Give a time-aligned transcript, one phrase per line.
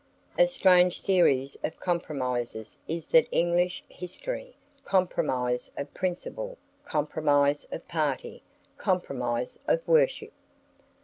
[0.39, 8.41] A strange series of compromises is that English History; compromise of principle, compromise of party,
[8.79, 10.33] compromise of worship!